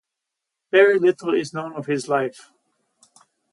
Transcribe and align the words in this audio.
Very 0.71 0.97
little 0.97 1.35
is 1.35 1.53
known 1.53 1.73
of 1.75 1.85
his 1.85 2.07
life. 2.09 2.49